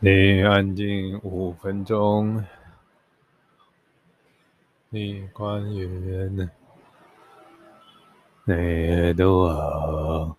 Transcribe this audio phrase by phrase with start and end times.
[0.00, 2.44] 你安静五分钟。
[4.90, 6.50] 你关员，
[8.44, 10.36] 你都好。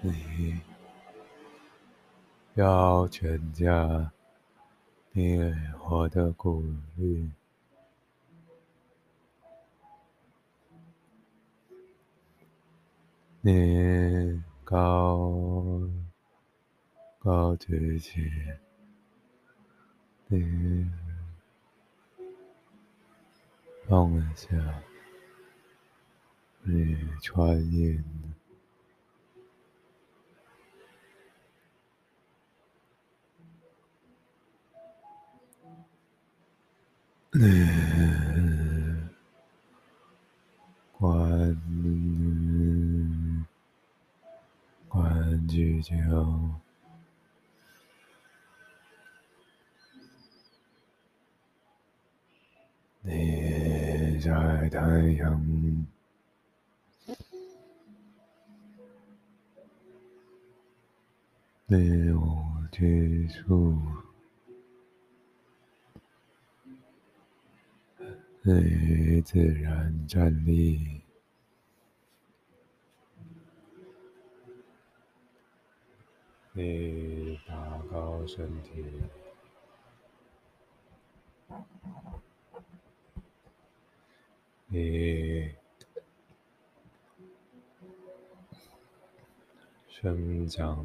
[0.00, 0.58] 你
[2.54, 4.10] 要全家，
[5.12, 5.38] 你
[5.86, 6.64] 我的鼓
[6.96, 7.30] 励。
[13.42, 15.78] 你高
[17.26, 18.30] 高举起，
[20.28, 20.88] 你
[23.88, 24.48] 放下，
[26.62, 28.00] 你传音，
[37.32, 37.40] 你
[40.92, 41.60] 关。
[45.48, 45.94] 聚焦，
[53.00, 54.82] 你在太
[55.14, 55.86] 阳，
[61.66, 63.80] 你我接触，
[68.42, 71.00] 你自然站立。
[76.52, 78.84] 你打高身体，
[84.68, 85.48] 你
[89.88, 90.84] 生长，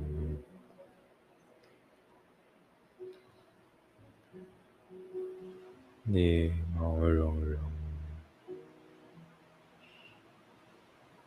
[6.04, 7.60] 你毛茸茸，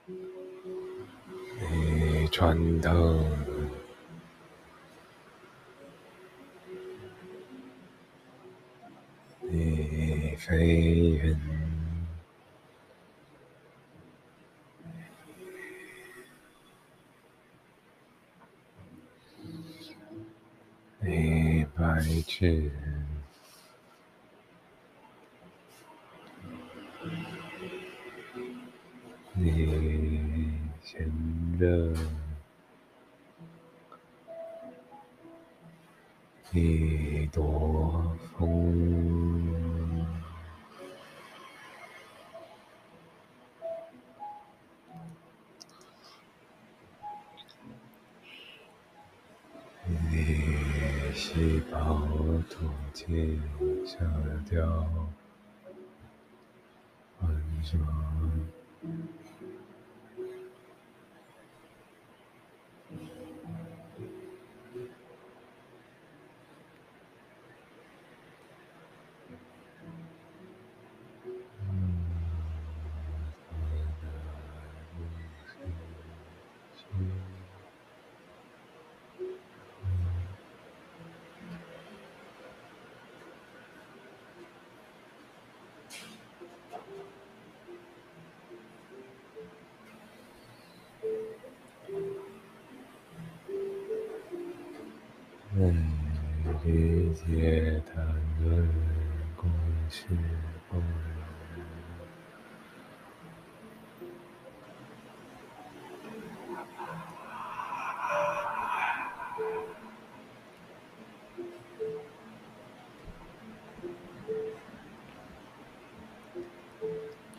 [0.06, 0.14] 你
[2.28, 3.20] 穿透。
[9.42, 10.93] 你飞
[21.04, 22.70] 云，你白痴，
[29.34, 29.46] 你
[30.94, 31.94] 炎热，
[36.52, 39.04] 一朵风。
[51.14, 52.06] 细胞
[52.64, 53.38] 吐气，
[53.84, 53.98] 消
[54.48, 54.86] 掉
[57.20, 57.30] 浑
[95.54, 95.72] 浊。
[96.64, 98.02] 理解他
[98.42, 98.68] 人
[99.36, 99.50] 共
[99.88, 100.06] 识
[100.68, 100.82] 共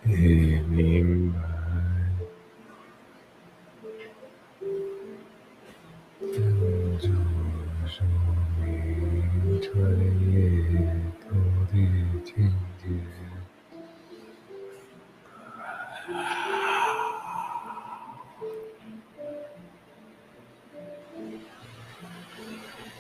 [0.03, 1.24] 你明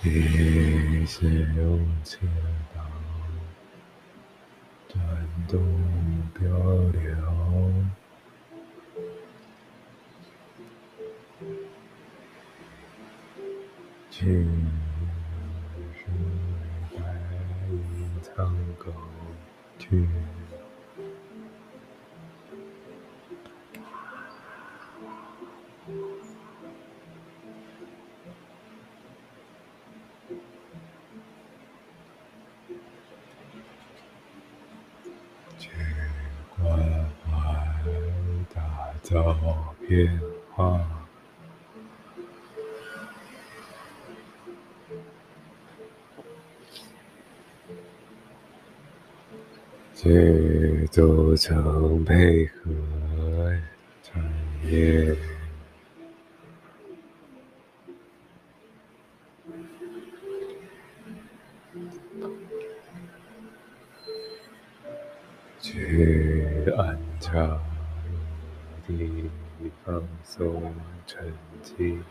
[0.07, 2.19] 一些用切
[2.75, 2.79] 到
[4.87, 5.01] 转
[5.47, 5.59] 动
[6.35, 6.47] 漂
[6.93, 7.73] 流，
[14.11, 14.45] 请
[15.95, 16.05] 是
[16.95, 17.01] 白
[18.21, 18.93] 苍狗
[19.79, 20.07] 去。
[39.05, 39.37] 找
[39.87, 40.19] 变
[40.55, 40.83] 化
[49.93, 53.53] 去组成配合
[54.01, 54.23] 产
[54.63, 55.15] 业
[65.61, 67.59] 去安家
[69.85, 70.73] 放松
[71.05, 72.03] 沉静。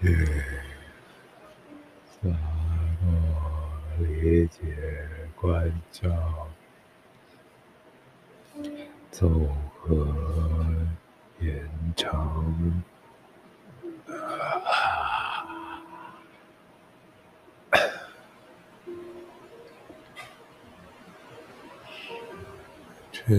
[0.00, 0.16] 去
[2.06, 2.30] 洒
[3.02, 3.06] 落
[3.98, 4.58] 理解
[5.36, 6.48] 关照，
[9.10, 9.46] 综
[9.78, 10.06] 合
[11.38, 12.82] 延长。
[23.30, 23.36] 去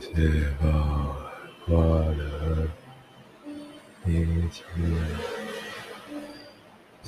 [0.00, 0.62] 是否
[1.66, 2.68] 过了
[4.06, 4.64] 一切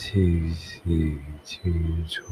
[0.09, 2.23] 气息清楚。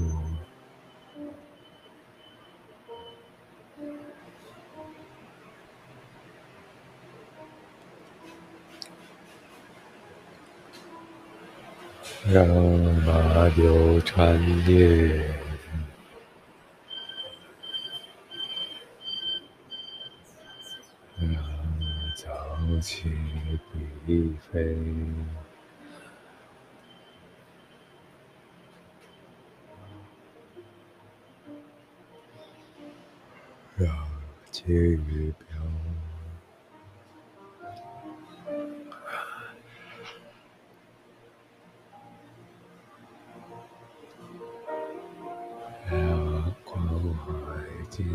[12.33, 15.35] 让麻油穿越，
[21.19, 21.29] 让
[22.15, 23.11] 早起
[24.07, 24.77] 比飞。
[34.67, 35.47] 金鱼飘，
[45.91, 46.83] 让关
[47.13, 47.23] 怀
[47.91, 48.07] 进。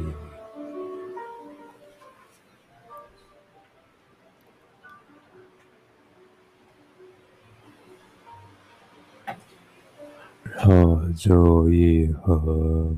[10.58, 12.98] 让注意和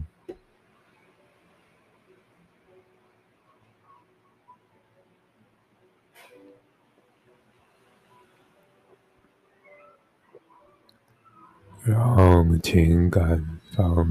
[11.91, 13.43] 让情感
[13.75, 14.07] 放，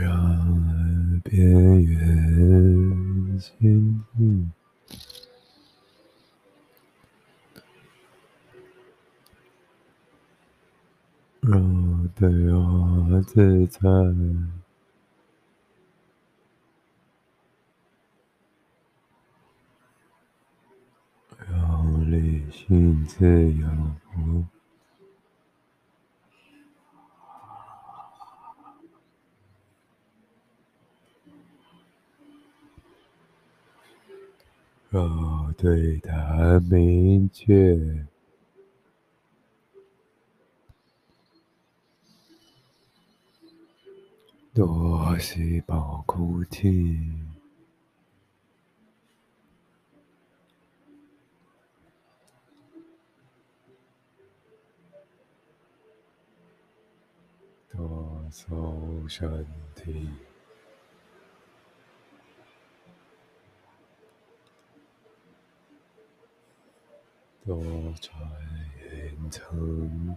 [0.00, 4.52] 让边缘亲近。
[11.40, 13.80] 让对话自在，
[22.54, 23.66] 性自由，
[34.88, 38.06] 让对答明确。
[44.54, 46.96] 多细胞哭泣，
[57.68, 60.10] 多松身体，
[67.46, 67.62] 多
[68.00, 68.20] 穿
[68.90, 70.16] 云层。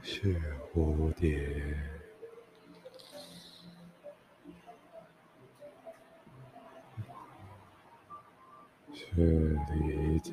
[0.00, 0.40] 是
[0.72, 1.76] 蝴蝶，
[8.94, 10.32] 是理解，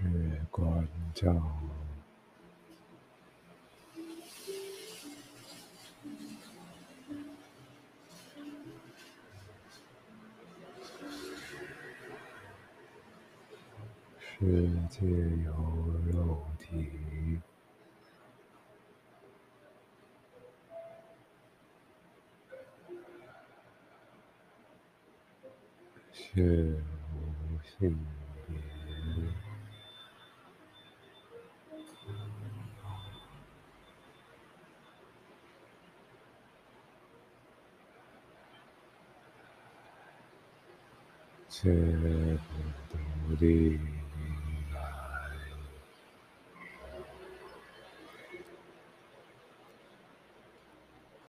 [0.00, 1.67] 是关照。
[14.40, 14.46] 世
[14.88, 15.04] 界
[15.44, 15.52] 由
[16.12, 17.40] 肉体，
[26.12, 27.98] 血无性
[28.46, 28.54] 别，
[41.48, 41.74] 血
[42.38, 43.97] 不独立。